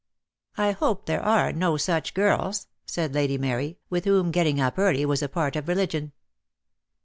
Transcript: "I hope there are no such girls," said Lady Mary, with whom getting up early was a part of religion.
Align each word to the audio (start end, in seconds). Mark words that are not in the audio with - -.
"I 0.57 0.71
hope 0.71 1.05
there 1.05 1.21
are 1.21 1.53
no 1.53 1.77
such 1.77 2.15
girls," 2.15 2.65
said 2.87 3.13
Lady 3.13 3.37
Mary, 3.37 3.77
with 3.91 4.05
whom 4.05 4.31
getting 4.31 4.59
up 4.59 4.79
early 4.79 5.05
was 5.05 5.21
a 5.21 5.29
part 5.29 5.55
of 5.55 5.67
religion. 5.67 6.11